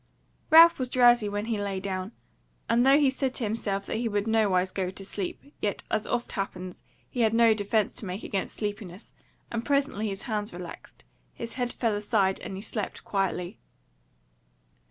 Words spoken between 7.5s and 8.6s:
defence to make against